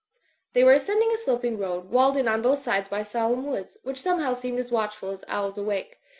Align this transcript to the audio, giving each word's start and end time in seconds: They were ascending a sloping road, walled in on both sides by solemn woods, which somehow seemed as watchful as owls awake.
They 0.53 0.63
were 0.63 0.73
ascending 0.73 1.11
a 1.11 1.17
sloping 1.17 1.59
road, 1.59 1.91
walled 1.91 2.17
in 2.17 2.27
on 2.27 2.41
both 2.41 2.57
sides 2.57 2.89
by 2.89 3.03
solemn 3.03 3.45
woods, 3.45 3.77
which 3.83 4.01
somehow 4.01 4.33
seemed 4.33 4.57
as 4.57 4.71
watchful 4.71 5.11
as 5.11 5.23
owls 5.27 5.59
awake. 5.59 5.99